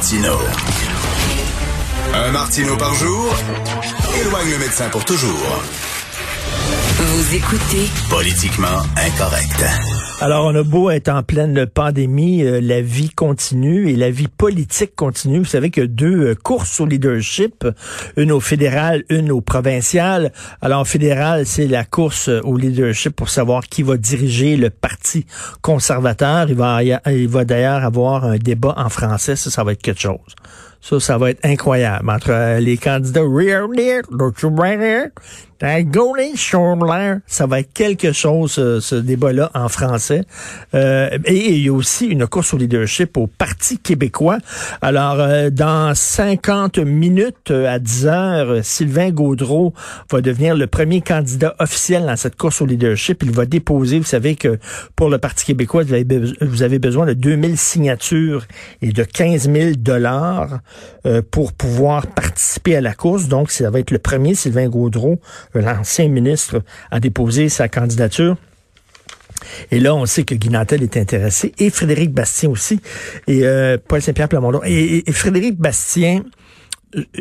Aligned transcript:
Martino. 0.00 0.38
Un 2.14 2.30
Martino 2.30 2.74
par 2.78 2.94
jour 2.94 3.34
éloigne 4.18 4.50
le 4.50 4.58
médecin 4.58 4.88
pour 4.88 5.04
toujours. 5.04 5.62
Vous 6.96 7.34
écoutez 7.34 7.86
Politiquement 8.08 8.80
incorrect. 8.96 9.89
Alors, 10.22 10.44
on 10.44 10.54
a 10.54 10.62
beau 10.62 10.90
être 10.90 11.08
en 11.08 11.22
pleine 11.22 11.64
pandémie, 11.64 12.42
euh, 12.44 12.60
la 12.60 12.82
vie 12.82 13.08
continue 13.08 13.88
et 13.88 13.96
la 13.96 14.10
vie 14.10 14.28
politique 14.28 14.94
continue. 14.94 15.38
Vous 15.38 15.46
savez 15.46 15.70
qu'il 15.70 15.82
y 15.82 15.86
a 15.86 15.88
deux 15.88 16.26
euh, 16.26 16.34
courses 16.34 16.78
au 16.78 16.84
leadership, 16.84 17.66
une 18.18 18.30
au 18.30 18.38
fédéral, 18.38 19.02
une 19.08 19.32
au 19.32 19.40
provincial. 19.40 20.30
Alors, 20.60 20.86
fédéral, 20.86 21.46
c'est 21.46 21.66
la 21.66 21.84
course 21.84 22.28
euh, 22.28 22.42
au 22.44 22.58
leadership 22.58 23.16
pour 23.16 23.30
savoir 23.30 23.62
qui 23.62 23.82
va 23.82 23.96
diriger 23.96 24.58
le 24.58 24.68
Parti 24.68 25.24
conservateur. 25.62 26.50
Il 26.50 26.54
va, 26.54 26.82
il 26.82 27.28
va 27.28 27.46
d'ailleurs 27.46 27.82
avoir 27.82 28.26
un 28.26 28.36
débat 28.36 28.74
en 28.76 28.90
français. 28.90 29.36
Ça, 29.36 29.48
ça 29.48 29.64
va 29.64 29.72
être 29.72 29.80
quelque 29.80 30.02
chose. 30.02 30.34
Ça, 30.82 31.00
ça 31.00 31.16
va 31.16 31.30
être 31.30 31.42
incroyable. 31.44 32.10
Entre 32.10 32.58
les 32.58 32.76
candidats 32.76 33.22
ça 37.26 37.46
va 37.46 37.60
être 37.60 37.72
quelque 37.74 38.12
chose, 38.12 38.52
ce, 38.52 38.94
débat-là, 38.94 39.50
en 39.54 39.68
français. 39.68 40.22
Euh, 40.74 41.18
et 41.26 41.52
il 41.52 41.62
y 41.62 41.68
a 41.68 41.72
aussi 41.72 42.06
une 42.06 42.26
course 42.26 42.54
au 42.54 42.56
leadership 42.56 43.18
au 43.18 43.26
Parti 43.26 43.78
québécois. 43.78 44.38
Alors, 44.80 45.20
euh, 45.20 45.50
dans 45.50 45.94
50 45.94 46.78
minutes 46.78 47.50
euh, 47.50 47.74
à 47.74 47.78
10 47.78 48.06
heures, 48.06 48.64
Sylvain 48.64 49.10
Gaudreau 49.10 49.74
va 50.10 50.22
devenir 50.22 50.56
le 50.56 50.66
premier 50.66 51.02
candidat 51.02 51.54
officiel 51.58 52.06
dans 52.06 52.16
cette 52.16 52.36
course 52.36 52.62
au 52.62 52.66
leadership. 52.66 53.22
Il 53.22 53.30
va 53.30 53.44
déposer, 53.44 53.98
vous 53.98 54.04
savez 54.04 54.36
que 54.36 54.58
pour 54.96 55.10
le 55.10 55.18
Parti 55.18 55.44
québécois, 55.44 55.84
vous 55.84 55.92
avez, 55.92 56.06
vous 56.40 56.62
avez 56.62 56.78
besoin 56.78 57.04
de 57.04 57.12
2000 57.12 57.58
signatures 57.58 58.46
et 58.80 58.92
de 58.92 59.04
15 59.04 59.50
000 59.52 59.70
dollars 59.76 60.60
pour 61.30 61.52
pouvoir 61.52 62.06
participer 62.06 62.76
à 62.76 62.80
la 62.80 62.94
course. 62.94 63.28
Donc, 63.28 63.50
ça 63.50 63.70
va 63.70 63.80
être 63.80 63.90
le 63.90 63.98
premier, 63.98 64.34
Sylvain 64.34 64.68
Gaudreau, 64.68 65.20
l'ancien 65.54 66.08
ministre, 66.08 66.62
a 66.90 67.00
déposé 67.00 67.48
sa 67.48 67.68
candidature. 67.68 68.36
Et 69.70 69.80
là, 69.80 69.94
on 69.94 70.06
sait 70.06 70.24
que 70.24 70.34
Guy 70.34 70.50
est 70.54 70.96
intéressé, 70.96 71.52
et 71.58 71.70
Frédéric 71.70 72.12
Bastien 72.12 72.50
aussi, 72.50 72.80
et 73.26 73.44
euh, 73.44 73.78
Paul 73.88 74.02
Saint-Pierre 74.02 74.28
Plamondon. 74.28 74.60
Et, 74.64 75.02
Frédéric 75.12 75.58
Bastien, 75.58 76.24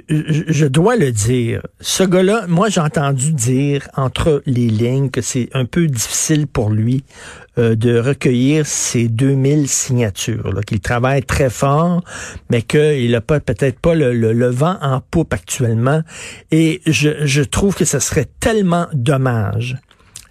je 0.09 0.65
dois 0.65 0.95
le 0.95 1.11
dire, 1.11 1.61
ce 1.79 2.03
gars-là, 2.03 2.45
moi 2.47 2.69
j'ai 2.69 2.81
entendu 2.81 3.33
dire 3.33 3.87
entre 3.95 4.41
les 4.45 4.67
lignes 4.67 5.09
que 5.09 5.21
c'est 5.21 5.49
un 5.53 5.65
peu 5.65 5.87
difficile 5.87 6.47
pour 6.47 6.71
lui 6.71 7.03
euh, 7.57 7.75
de 7.75 7.99
recueillir 7.99 8.65
ces 8.65 9.07
2000 9.07 9.67
signatures, 9.67 10.61
qu'il 10.65 10.79
travaille 10.79 11.23
très 11.23 11.49
fort, 11.49 12.03
mais 12.49 12.63
qu'il 12.63 13.11
n'a 13.11 13.21
pas 13.21 13.39
peut-être 13.39 13.79
pas 13.79 13.93
le, 13.93 14.49
vent 14.49 14.77
en 14.81 15.01
poupe 15.01 15.33
actuellement. 15.33 16.01
Et 16.51 16.81
je, 16.87 17.25
je 17.25 17.41
trouve 17.43 17.75
que 17.75 17.85
ce 17.85 17.99
serait 17.99 18.27
tellement 18.39 18.87
dommage 18.93 19.77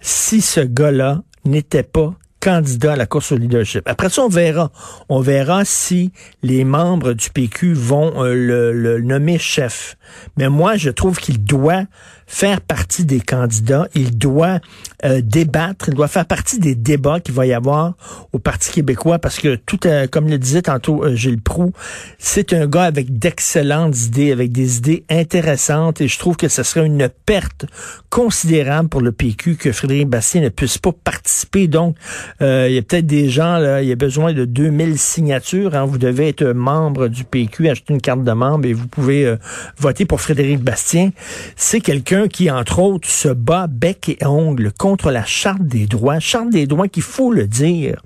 si 0.01 0.41
ce 0.41 0.61
gars-là 0.61 1.21
n'était 1.45 1.83
pas 1.83 2.15
candidat 2.39 2.93
à 2.93 2.95
la 2.95 3.05
course 3.05 3.31
au 3.31 3.37
leadership. 3.37 3.81
Après 3.85 4.09
ça, 4.09 4.23
on 4.23 4.29
verra. 4.29 4.71
On 5.09 5.19
verra 5.19 5.65
si 5.65 6.11
les 6.41 6.63
membres 6.63 7.13
du 7.13 7.29
PQ 7.29 7.73
vont 7.73 8.23
euh, 8.23 8.33
le, 8.33 8.73
le, 8.73 9.01
nommer 9.01 9.37
chef. 9.37 9.97
Mais 10.37 10.49
moi, 10.49 10.75
je 10.75 10.89
trouve 10.89 11.19
qu'il 11.19 11.43
doit 11.43 11.83
faire 12.27 12.61
partie 12.61 13.05
des 13.05 13.19
candidats. 13.19 13.87
Il 13.95 14.17
doit 14.17 14.59
euh, 15.03 15.21
débattre. 15.21 15.89
Il 15.89 15.95
doit 15.95 16.07
faire 16.07 16.25
partie 16.25 16.59
des 16.59 16.75
débats 16.75 17.19
qu'il 17.19 17.33
va 17.33 17.45
y 17.45 17.53
avoir 17.53 17.95
au 18.33 18.39
Parti 18.39 18.71
québécois 18.71 19.19
parce 19.19 19.39
que 19.39 19.55
tout, 19.55 19.85
euh, 19.85 20.07
comme 20.07 20.29
le 20.29 20.37
disait 20.37 20.61
tantôt 20.61 21.03
Gilles 21.15 21.41
Proux, 21.41 21.73
c'est 22.19 22.53
un 22.53 22.67
gars 22.67 22.83
avec 22.83 23.17
d'excellentes 23.17 23.99
idées, 24.05 24.31
avec 24.31 24.51
des 24.51 24.77
idées 24.77 25.03
intéressantes 25.09 26.01
et 26.01 26.07
je 26.07 26.19
trouve 26.19 26.37
que 26.37 26.47
ce 26.47 26.63
serait 26.63 26.85
une 26.85 27.09
perte 27.25 27.65
considérable 28.09 28.89
pour 28.89 29.01
le 29.01 29.11
PQ 29.11 29.55
que 29.55 29.71
Frédéric 29.71 30.07
Bastien 30.07 30.41
ne 30.41 30.49
puisse 30.49 30.77
pas 30.77 30.91
participer. 30.91 31.67
Donc, 31.67 31.95
euh, 32.41 32.67
il 32.69 32.75
y 32.75 32.77
a 32.77 32.81
peut-être 32.81 33.05
des 33.05 33.29
gens, 33.29 33.57
là, 33.57 33.81
il 33.81 33.87
y 33.87 33.91
a 33.91 33.95
besoin 33.95 34.33
de 34.33 34.45
2000 34.45 34.97
signatures. 34.97 35.75
Hein. 35.75 35.85
Vous 35.85 35.97
devez 35.97 36.29
être 36.29 36.45
membre 36.45 37.07
du 37.07 37.23
PQ, 37.23 37.69
acheter 37.69 37.93
une 37.93 38.01
carte 38.01 38.23
de 38.23 38.31
membre 38.31 38.67
et 38.67 38.73
vous 38.73 38.87
pouvez 38.87 39.25
euh, 39.25 39.37
voter 39.77 40.05
pour 40.05 40.21
Frédéric 40.21 40.59
Bastien. 40.59 41.11
C'est 41.55 41.81
quelqu'un 41.81 42.27
qui, 42.27 42.49
entre 42.49 42.79
autres, 42.79 43.09
se 43.09 43.29
bat 43.29 43.67
bec 43.67 44.09
et 44.09 44.25
ongle 44.25 44.71
contre 44.71 45.11
la 45.11 45.25
Charte 45.25 45.63
des 45.63 45.85
droits. 45.85 46.19
Charte 46.19 46.49
des 46.49 46.67
droits 46.67 46.87
qu'il 46.87 47.03
faut 47.03 47.31
le 47.31 47.47
dire. 47.47 48.01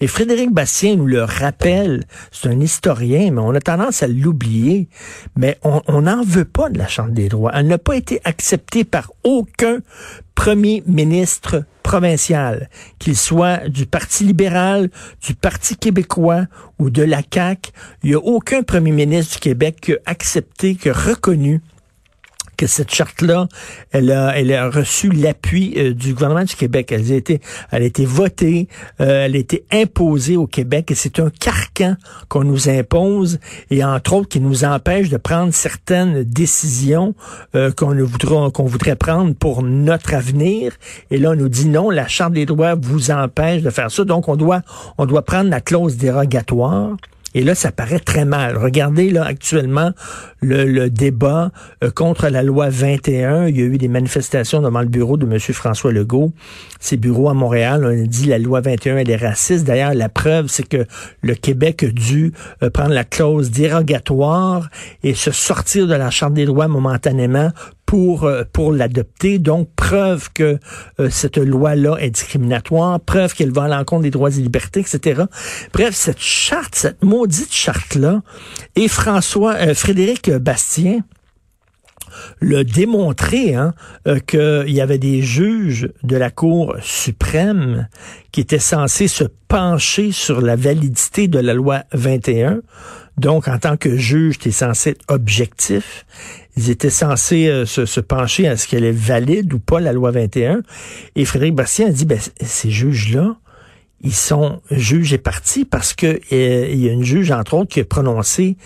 Et 0.00 0.06
Frédéric 0.06 0.52
Bastien 0.52 0.94
nous 0.94 1.06
le 1.06 1.24
rappelle, 1.24 2.04
c'est 2.30 2.48
un 2.48 2.60
historien, 2.60 3.32
mais 3.32 3.40
on 3.40 3.52
a 3.54 3.60
tendance 3.60 4.04
à 4.04 4.06
l'oublier. 4.06 4.88
Mais 5.36 5.58
on 5.64 6.02
n'en 6.02 6.22
veut 6.22 6.44
pas 6.44 6.68
de 6.68 6.78
la 6.78 6.86
Charte 6.86 7.12
des 7.12 7.28
droits. 7.28 7.50
Elle 7.54 7.66
n'a 7.66 7.78
pas 7.78 7.96
été 7.96 8.20
acceptée 8.24 8.84
par 8.84 9.10
aucun 9.24 9.78
premier 10.36 10.84
ministre 10.86 11.64
provincial, 11.88 12.68
qu'il 12.98 13.16
soit 13.16 13.66
du 13.66 13.86
Parti 13.86 14.24
libéral, 14.24 14.90
du 15.22 15.34
Parti 15.34 15.74
québécois 15.74 16.44
ou 16.78 16.90
de 16.90 17.02
la 17.02 17.22
CAQ. 17.22 17.70
Il 18.02 18.10
n'y 18.10 18.14
a 18.14 18.18
aucun 18.18 18.62
premier 18.62 18.90
ministre 18.90 19.36
du 19.36 19.40
Québec 19.40 19.78
qui 19.80 19.92
a 19.94 19.96
accepté, 20.04 20.74
qui 20.74 20.90
a 20.90 20.92
reconnu 20.92 21.62
que 22.58 22.66
cette 22.66 22.92
charte-là, 22.92 23.48
elle 23.92 24.10
a, 24.10 24.36
elle 24.36 24.52
a 24.52 24.68
reçu 24.68 25.10
l'appui 25.10 25.74
euh, 25.76 25.94
du 25.94 26.12
gouvernement 26.12 26.44
du 26.44 26.56
Québec. 26.56 26.92
Elle 26.92 27.10
a 27.10 27.14
été, 27.14 27.40
elle 27.70 27.82
a 27.82 27.86
été 27.86 28.04
votée, 28.04 28.68
euh, 29.00 29.24
elle 29.24 29.36
a 29.36 29.38
été 29.38 29.64
imposée 29.72 30.36
au 30.36 30.46
Québec 30.46 30.90
et 30.90 30.94
c'est 30.94 31.20
un 31.20 31.30
carcan 31.30 31.96
qu'on 32.28 32.42
nous 32.44 32.68
impose 32.68 33.38
et 33.70 33.84
entre 33.84 34.12
autres 34.14 34.28
qui 34.28 34.40
nous 34.40 34.64
empêche 34.64 35.08
de 35.08 35.16
prendre 35.16 35.54
certaines 35.54 36.24
décisions 36.24 37.14
euh, 37.54 37.70
qu'on 37.70 37.94
voudrait, 38.66 38.96
prendre 38.96 39.34
pour 39.34 39.62
notre 39.62 40.14
avenir. 40.14 40.72
Et 41.12 41.18
là, 41.18 41.30
on 41.30 41.36
nous 41.36 41.48
dit 41.48 41.68
non, 41.68 41.90
la 41.90 42.08
charte 42.08 42.32
des 42.32 42.44
droits 42.44 42.74
vous 42.74 43.12
empêche 43.12 43.62
de 43.62 43.70
faire 43.70 43.90
ça. 43.90 44.04
Donc, 44.04 44.28
on 44.28 44.34
doit, 44.34 44.62
on 44.98 45.06
doit 45.06 45.22
prendre 45.22 45.48
la 45.48 45.60
clause 45.60 45.96
dérogatoire. 45.96 46.96
Et 47.34 47.44
là, 47.44 47.54
ça 47.54 47.70
paraît 47.70 48.00
très 48.00 48.24
mal. 48.24 48.56
Regardez 48.56 49.10
là 49.10 49.24
actuellement 49.24 49.92
le, 50.40 50.88
débat 50.88 51.50
euh, 51.82 51.90
contre 51.90 52.28
la 52.28 52.42
loi 52.42 52.68
21. 52.68 53.48
Il 53.48 53.56
y 53.56 53.62
a 53.62 53.64
eu 53.64 53.78
des 53.78 53.88
manifestations 53.88 54.62
devant 54.62 54.80
le 54.80 54.88
bureau 54.88 55.16
de 55.16 55.26
M. 55.26 55.38
François 55.38 55.92
Legault. 55.92 56.32
Ces 56.80 56.96
bureaux 56.96 57.28
à 57.28 57.34
Montréal, 57.34 57.84
on 57.84 58.04
a 58.04 58.06
dit 58.06 58.26
la 58.26 58.38
loi 58.38 58.60
21 58.60 58.98
elle 58.98 59.10
est 59.10 59.16
raciste. 59.16 59.64
D'ailleurs, 59.64 59.94
la 59.94 60.08
preuve, 60.08 60.46
c'est 60.48 60.66
que 60.66 60.86
le 61.22 61.34
Québec 61.34 61.82
a 61.82 61.88
dû 61.88 62.32
euh, 62.62 62.70
prendre 62.70 62.94
la 62.94 63.04
clause 63.04 63.50
dérogatoire 63.50 64.68
et 65.02 65.14
se 65.14 65.30
sortir 65.30 65.86
de 65.86 65.94
la 65.94 66.10
Charte 66.10 66.34
des 66.34 66.46
droits 66.46 66.68
momentanément 66.68 67.50
pour 67.86 68.24
euh, 68.24 68.44
pour 68.52 68.72
l'adopter. 68.72 69.38
Donc 69.38 69.68
preuve 69.74 70.30
que 70.32 70.58
cette 71.08 71.38
loi-là 71.38 71.96
est 71.98 72.10
discriminatoire, 72.10 73.00
preuve 73.00 73.34
qu'elle 73.34 73.52
va 73.52 73.64
à 73.64 73.68
l'encontre 73.68 74.02
des 74.02 74.10
droits 74.10 74.30
et 74.30 74.40
libertés, 74.40 74.80
etc. 74.80 75.22
Bref, 75.72 75.94
cette 75.94 76.20
charte, 76.20 76.74
cette 76.74 77.02
maudite 77.02 77.52
charte-là, 77.52 78.20
et 78.76 78.88
François 78.88 79.74
Frédéric 79.74 80.27
Bastien 80.32 81.02
le 82.40 82.64
démontré 82.64 83.54
hein, 83.54 83.74
qu'il 84.26 84.70
y 84.70 84.80
avait 84.80 84.98
des 84.98 85.22
juges 85.22 85.90
de 86.02 86.16
la 86.16 86.30
Cour 86.30 86.76
suprême 86.80 87.88
qui 88.32 88.40
étaient 88.40 88.58
censés 88.58 89.08
se 89.08 89.24
pencher 89.48 90.12
sur 90.12 90.40
la 90.40 90.56
validité 90.56 91.28
de 91.28 91.38
la 91.38 91.54
loi 91.54 91.84
21. 91.92 92.60
Donc, 93.16 93.48
en 93.48 93.58
tant 93.58 93.76
que 93.76 93.96
juge, 93.96 94.38
tu 94.38 94.48
es 94.48 94.52
censé 94.52 94.90
être 94.90 95.04
objectif. 95.08 96.06
Ils 96.56 96.70
étaient 96.70 96.90
censés 96.90 97.48
euh, 97.48 97.66
se, 97.66 98.00
pencher 98.00 98.46
à 98.46 98.56
ce 98.56 98.68
qu'elle 98.68 98.84
est 98.84 98.92
valide 98.92 99.52
ou 99.52 99.58
pas, 99.58 99.80
la 99.80 99.92
loi 99.92 100.12
21. 100.12 100.62
Et 101.16 101.24
Frédéric 101.24 101.54
Bastien 101.54 101.88
a 101.88 101.90
dit, 101.90 102.04
ben, 102.04 102.18
ces 102.40 102.70
juges-là, 102.70 103.36
ils 104.00 104.14
sont 104.14 104.60
juges 104.70 105.12
et 105.12 105.18
partis 105.18 105.64
parce 105.64 105.94
que 105.94 106.20
euh, 106.32 106.68
y 106.72 106.88
a 106.88 106.92
une 106.92 107.04
juge, 107.04 107.32
entre 107.32 107.54
autres, 107.54 107.70
qui 107.70 107.80
a 107.80 107.84
prononcé 107.84 108.56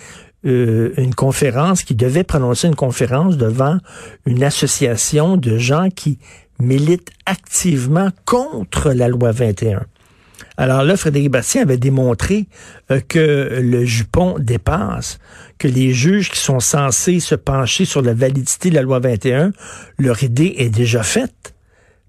euh, 0.45 0.93
une 0.97 1.15
conférence, 1.15 1.83
qui 1.83 1.95
devait 1.95 2.23
prononcer 2.23 2.67
une 2.67 2.75
conférence 2.75 3.37
devant 3.37 3.77
une 4.25 4.43
association 4.43 5.37
de 5.37 5.57
gens 5.57 5.89
qui 5.89 6.19
militent 6.59 7.11
activement 7.25 8.09
contre 8.25 8.91
la 8.91 9.07
loi 9.07 9.31
21. 9.31 9.85
Alors 10.57 10.83
là, 10.83 10.97
Frédéric 10.97 11.31
Bastien 11.31 11.63
avait 11.63 11.77
démontré 11.77 12.47
euh, 12.91 12.99
que 13.07 13.59
le 13.61 13.85
jupon 13.85 14.35
dépasse, 14.37 15.19
que 15.57 15.67
les 15.67 15.93
juges 15.93 16.29
qui 16.29 16.39
sont 16.39 16.59
censés 16.59 17.19
se 17.19 17.35
pencher 17.35 17.85
sur 17.85 18.01
la 18.01 18.13
validité 18.13 18.69
de 18.69 18.75
la 18.75 18.81
loi 18.81 18.99
21, 18.99 19.51
leur 19.97 20.21
idée 20.23 20.55
est 20.57 20.69
déjà 20.69 21.03
faite 21.03 21.52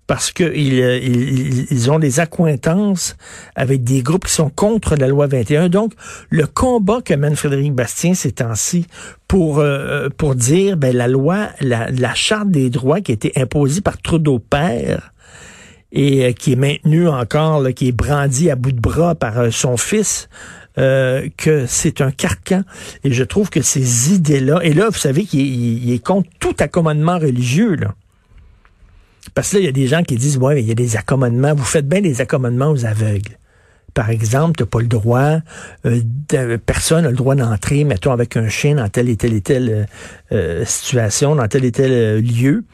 parce 0.06 0.32
qu'ils 0.32 0.80
euh, 0.80 0.98
ils, 0.98 1.90
ont 1.90 1.98
des 1.98 2.20
accointances 2.20 3.16
avec 3.54 3.84
des 3.84 4.02
groupes 4.02 4.26
qui 4.26 4.32
sont 4.32 4.50
contre 4.50 4.96
la 4.96 5.08
loi 5.08 5.26
21. 5.26 5.68
Donc, 5.68 5.92
le 6.30 6.46
combat 6.46 7.00
que 7.02 7.14
mène 7.14 7.36
Frédéric 7.36 7.74
Bastien 7.74 8.14
ces 8.14 8.32
temps-ci 8.32 8.86
pour, 9.28 9.58
euh, 9.58 10.08
pour 10.16 10.34
dire, 10.34 10.76
ben, 10.76 10.94
la 10.94 11.08
loi, 11.08 11.48
la, 11.60 12.14
charte 12.14 12.50
des 12.50 12.70
droits 12.70 13.00
qui 13.00 13.12
a 13.12 13.14
été 13.14 13.32
imposée 13.36 13.80
par 13.80 14.00
Trudeau 14.00 14.38
père, 14.38 15.14
et 15.94 16.26
euh, 16.26 16.32
qui 16.32 16.52
est 16.52 16.56
maintenu 16.56 17.08
encore, 17.08 17.66
qui 17.74 17.88
est 17.88 17.92
brandi 17.92 18.50
à 18.50 18.56
bout 18.56 18.72
de 18.72 18.80
bras 18.80 19.14
par 19.14 19.38
euh, 19.38 19.50
son 19.50 19.76
fils, 19.76 20.28
euh, 20.76 21.28
que 21.36 21.66
c'est 21.66 22.00
un 22.00 22.10
carcan. 22.10 22.62
Et 23.04 23.12
je 23.12 23.24
trouve 23.24 23.48
que 23.48 23.62
ces 23.62 24.12
idées-là, 24.12 24.58
et 24.62 24.74
là, 24.74 24.88
vous 24.90 24.98
savez 24.98 25.24
qu'il 25.24 25.90
est 25.90 26.04
contre 26.04 26.28
tout 26.40 26.56
accommodement 26.58 27.18
religieux, 27.18 27.76
là. 27.76 27.94
Parce 29.34 29.50
que 29.50 29.56
là, 29.56 29.62
il 29.62 29.66
y 29.66 29.68
a 29.68 29.72
des 29.72 29.86
gens 29.86 30.02
qui 30.02 30.16
disent, 30.16 30.38
ouais, 30.38 30.62
il 30.62 30.68
y 30.68 30.70
a 30.70 30.74
des 30.74 30.96
accommodements, 30.96 31.54
vous 31.54 31.64
faites 31.64 31.88
bien 31.88 32.00
des 32.00 32.20
accommodements 32.20 32.70
aux 32.70 32.84
aveugles. 32.84 33.38
Par 33.92 34.10
exemple, 34.10 34.56
tu 34.56 34.62
n'as 34.62 34.66
pas 34.66 34.80
le 34.80 34.86
droit, 34.86 35.38
personne 36.66 37.04
n'a 37.04 37.10
le 37.10 37.16
droit 37.16 37.36
d'entrer, 37.36 37.84
mettons, 37.84 38.12
avec 38.12 38.36
un 38.36 38.48
chien 38.48 38.74
dans 38.74 38.88
telle 38.88 39.08
et 39.08 39.16
telle 39.16 39.34
et 39.34 39.40
telle 39.40 39.86
situation, 40.64 41.36
dans 41.36 41.46
tel 41.46 41.64
et 41.64 41.72
tel 41.72 42.20
lieu 42.20 42.64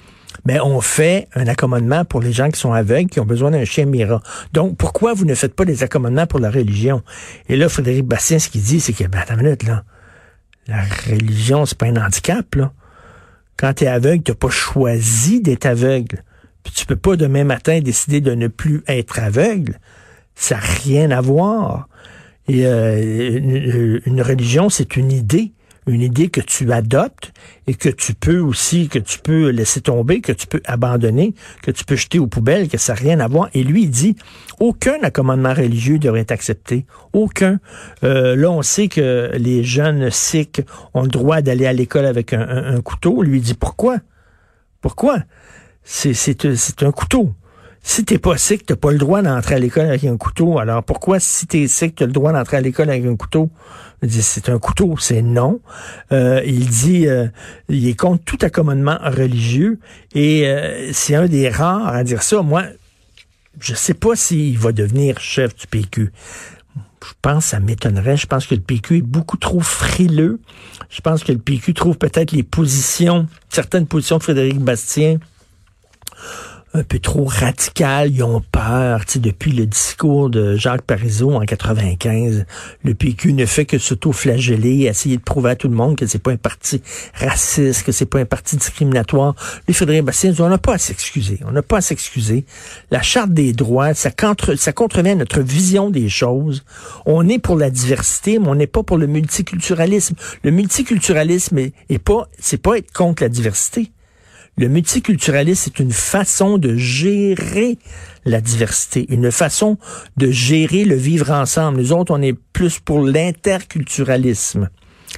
mais 0.44 0.60
on 0.60 0.80
fait 0.80 1.28
un 1.34 1.46
accommodement 1.46 2.04
pour 2.04 2.20
les 2.20 2.32
gens 2.32 2.50
qui 2.50 2.58
sont 2.58 2.72
aveugles, 2.72 3.10
qui 3.10 3.20
ont 3.20 3.26
besoin 3.26 3.50
d'un 3.50 3.64
chien 3.64 3.86
Mira. 3.86 4.22
Donc, 4.52 4.76
pourquoi 4.76 5.14
vous 5.14 5.24
ne 5.24 5.34
faites 5.34 5.54
pas 5.54 5.64
des 5.64 5.82
accommodements 5.82 6.26
pour 6.26 6.40
la 6.40 6.50
religion? 6.50 7.02
Et 7.48 7.56
là, 7.56 7.68
Frédéric 7.68 8.06
Bastien, 8.06 8.38
ce 8.38 8.48
qu'il 8.48 8.62
dit, 8.62 8.80
c'est 8.80 8.92
que, 8.92 9.04
ben, 9.04 9.18
attends 9.18 9.34
une 9.34 9.42
minute, 9.42 9.64
là. 9.64 9.84
La 10.66 10.82
religion, 11.08 11.66
c'est 11.66 11.76
pas 11.76 11.86
un 11.86 11.96
handicap, 11.96 12.54
là. 12.54 12.72
Quand 13.56 13.74
tu 13.74 13.84
es 13.84 13.88
aveugle, 13.88 14.22
tu 14.22 14.34
pas 14.34 14.50
choisi 14.50 15.40
d'être 15.40 15.66
aveugle. 15.66 16.22
Puis 16.62 16.72
tu 16.74 16.86
peux 16.86 16.96
pas 16.96 17.16
demain 17.16 17.44
matin 17.44 17.80
décider 17.80 18.20
de 18.20 18.34
ne 18.34 18.48
plus 18.48 18.82
être 18.88 19.18
aveugle. 19.18 19.78
Ça 20.34 20.56
n'a 20.56 20.60
rien 20.60 21.10
à 21.10 21.20
voir. 21.20 21.88
Euh, 22.48 24.00
une 24.04 24.22
religion, 24.22 24.68
c'est 24.68 24.96
une 24.96 25.12
idée 25.12 25.52
une 25.86 26.02
idée 26.02 26.28
que 26.28 26.40
tu 26.40 26.72
adoptes 26.72 27.32
et 27.66 27.74
que 27.74 27.88
tu 27.88 28.14
peux 28.14 28.38
aussi, 28.38 28.88
que 28.88 28.98
tu 28.98 29.18
peux 29.18 29.50
laisser 29.50 29.80
tomber, 29.80 30.20
que 30.20 30.32
tu 30.32 30.46
peux 30.46 30.60
abandonner, 30.64 31.34
que 31.62 31.70
tu 31.70 31.84
peux 31.84 31.96
jeter 31.96 32.18
aux 32.18 32.26
poubelles, 32.26 32.68
que 32.68 32.78
ça 32.78 32.94
n'a 32.94 33.00
rien 33.00 33.20
à 33.20 33.28
voir. 33.28 33.48
Et 33.54 33.62
lui, 33.62 33.82
il 33.82 33.90
dit, 33.90 34.16
aucun 34.58 35.02
accommodement 35.02 35.54
religieux 35.54 35.98
devrait 35.98 36.20
être 36.20 36.32
accepté. 36.32 36.86
Aucun. 37.12 37.60
Euh, 38.04 38.36
là, 38.36 38.50
on 38.50 38.62
sait 38.62 38.88
que 38.88 39.30
les 39.34 39.64
jeunes 39.64 40.10
sikhs 40.10 40.62
ont 40.94 41.02
le 41.02 41.08
droit 41.08 41.42
d'aller 41.42 41.66
à 41.66 41.72
l'école 41.72 42.06
avec 42.06 42.32
un, 42.32 42.80
couteau. 42.82 43.22
Lui, 43.22 43.40
dit, 43.40 43.54
pourquoi? 43.54 43.98
Pourquoi? 44.80 45.18
C'est 45.92 46.82
un 46.82 46.92
couteau. 46.92 47.34
Si 47.82 48.04
t'es 48.04 48.19
pas 48.19 48.37
sikh, 48.37 48.64
t'as 48.64 48.76
pas 48.76 48.92
le 48.92 48.98
droit 48.98 49.22
d'entrer 49.22 49.56
à 49.56 49.58
l'école 49.58 49.87
avec 49.87 50.04
un 50.04 50.16
couteau. 50.16 50.58
Alors 50.58 50.84
pourquoi 50.84 51.19
si 51.19 51.46
t'es 51.46 51.66
sikh, 51.66 51.96
t'as 51.96 52.06
le 52.06 52.12
droit 52.12 52.32
d'entrer 52.32 52.58
à 52.58 52.60
l'école 52.60 52.90
avec 52.90 53.04
un 53.04 53.16
couteau? 53.16 53.50
C'est 54.08 54.48
un 54.48 54.58
couteau, 54.58 54.96
c'est 54.98 55.20
non. 55.20 55.60
Euh, 56.12 56.42
il 56.46 56.69
dit, 56.69 57.08
euh, 57.08 57.26
il 57.69 57.88
est 57.88 57.98
contre 57.98 58.22
tout 58.25 58.38
accommodement 58.42 58.98
religieux 59.02 59.81
et 60.14 60.46
euh, 60.46 60.90
c'est 60.92 61.16
un 61.16 61.26
des 61.26 61.48
rares 61.48 61.88
à 61.88 62.04
dire 62.04 62.22
ça. 62.22 62.40
Moi, 62.42 62.64
je 63.58 63.75
sais 63.75 63.94
pas 63.94 64.14
s'il 64.14 64.58
va 64.58 64.70
devenir 64.72 65.19
chef 65.19 65.56
du 65.56 65.66
PQ. 65.66 66.12
Je 67.04 67.12
pense, 67.20 67.46
ça 67.46 67.60
m'étonnerait. 67.60 68.16
Je 68.16 68.26
pense 68.26 68.46
que 68.46 68.54
le 68.54 68.60
PQ 68.60 68.98
est 68.98 69.02
beaucoup 69.02 69.38
trop 69.38 69.60
frileux. 69.60 70.38
Je 70.88 71.00
pense 71.00 71.25
que 71.25 71.32
le 71.32 71.38
PQ 71.38 71.75
trouve 71.75 71.98
peut-être 71.98 72.31
les 72.31 72.44
positions, 72.44 73.26
certaines 73.48 73.87
positions 73.87 74.19
de 74.19 74.22
Frédéric 74.22 74.60
Bastien 74.60 75.19
un 76.72 76.84
peu 76.84 77.00
trop 77.00 77.25
radical, 77.25 78.12
ils 78.12 78.22
ont 78.22 78.43
peur. 78.52 79.00
Depuis 79.17 79.52
le 79.52 79.67
discours 79.67 80.31
de 80.31 80.55
Jacques 80.55 80.82
Parizeau 80.82 81.32
en 81.32 81.40
95, 81.40 82.46
le 82.84 82.94
PQ 82.94 83.32
ne 83.32 83.44
fait 83.44 83.64
que 83.64 83.78
s'auto-flageller, 83.78 84.84
essayer 84.84 85.17
de 85.17 85.22
prouver 85.22 85.50
à 85.50 85.56
tout 85.56 85.69
le 85.69 85.75
monde 85.75 85.96
que 85.96 86.06
c'est 86.06 86.20
pas 86.20 86.31
un 86.31 86.37
parti 86.37 86.81
raciste, 87.14 87.84
que 87.84 87.93
c'est 87.93 88.06
pas 88.06 88.20
un 88.20 88.25
parti 88.25 88.56
discriminatoire. 88.56 89.34
Les 89.67 89.75
Fédéral 89.75 90.02
Bastien 90.02 90.32
on 90.38 90.49
n'a 90.49 90.58
pas 90.58 90.75
à 90.75 90.78
s'excuser. 90.78 91.40
On 91.46 91.50
n'a 91.50 91.62
pas 91.62 91.78
à 91.78 91.81
s'excuser. 91.81 92.44
La 92.90 93.02
charte 93.02 93.32
des 93.32 93.52
droits, 93.52 93.94
ça, 93.94 94.11
contre, 94.11 94.55
ça 94.55 94.73
contrevient 94.73 95.11
à 95.11 95.16
notre 95.16 95.40
vision 95.40 95.90
des 95.90 96.08
choses. 96.08 96.64
On 97.05 97.28
est 97.28 97.40
pour 97.40 97.56
la 97.56 97.70
diversité, 97.70 98.38
mais 98.38 98.49
on 98.49 98.55
n'est 98.55 98.69
pas 98.69 98.84
pour 98.84 98.96
le 98.96 99.08
multiculturalisme. 99.08 100.14
Le 100.44 100.50
multiculturalisme 100.52 101.58
est 101.58 101.99
pas, 101.99 102.28
c'est 102.38 102.62
pas 102.62 102.78
être 102.78 102.93
contre 102.93 103.25
la 103.25 103.28
diversité. 103.28 103.90
Le 104.56 104.69
multiculturalisme, 104.69 105.62
c'est 105.64 105.82
une 105.82 105.93
façon 105.93 106.58
de 106.58 106.76
gérer 106.76 107.79
la 108.25 108.41
diversité, 108.41 109.06
une 109.08 109.31
façon 109.31 109.79
de 110.17 110.31
gérer 110.31 110.85
le 110.85 110.97
vivre 110.97 111.31
ensemble. 111.31 111.79
Nous 111.79 111.93
autres, 111.93 112.14
on 112.14 112.20
est 112.20 112.37
plus 112.52 112.79
pour 112.79 113.00
l'interculturalisme 113.00 114.69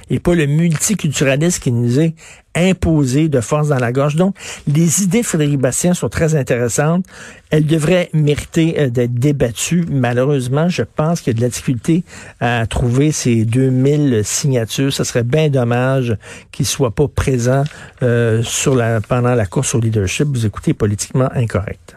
et 0.09 0.19
pas 0.19 0.35
le 0.35 0.45
multiculturalisme 0.45 1.61
qui 1.61 1.71
nous 1.71 1.99
est 1.99 2.13
imposé 2.55 3.29
de 3.29 3.41
force 3.41 3.69
dans 3.69 3.79
la 3.79 3.91
gorge. 3.91 4.15
Donc, 4.15 4.35
les 4.67 5.03
idées 5.03 5.23
Frédéric 5.23 5.59
Bastien 5.59 5.93
sont 5.93 6.09
très 6.09 6.35
intéressantes. 6.35 7.05
Elles 7.49 7.65
devraient 7.65 8.09
mériter 8.13 8.79
euh, 8.79 8.89
d'être 8.89 9.13
débattues. 9.13 9.85
Malheureusement, 9.89 10.69
je 10.69 10.83
pense 10.83 11.21
qu'il 11.21 11.33
y 11.33 11.35
a 11.35 11.37
de 11.37 11.41
la 11.41 11.49
difficulté 11.49 12.03
à 12.39 12.65
trouver 12.67 13.11
ces 13.11 13.45
2000 13.45 14.21
signatures. 14.23 14.93
Ce 14.93 15.03
serait 15.03 15.23
bien 15.23 15.49
dommage 15.49 16.15
qu'ils 16.51 16.67
soient 16.67 16.93
pas 16.93 17.07
présents 17.07 17.63
euh, 18.03 18.43
pendant 19.07 19.35
la 19.35 19.45
course 19.45 19.73
au 19.73 19.79
leadership. 19.79 20.27
Vous 20.27 20.45
écoutez 20.45 20.73
politiquement 20.73 21.29
incorrect. 21.33 21.95